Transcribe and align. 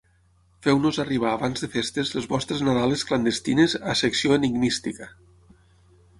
Feu-nos 0.67 0.97
arribar 1.03 1.33
abans 1.33 1.65
de 1.65 1.69
festes 1.75 2.13
les 2.15 2.29
vostres 2.31 2.65
nadales 2.69 3.05
clandestines 3.11 3.79
a 3.93 3.99
Secció 4.01 4.35
Enigmística. 4.41 5.13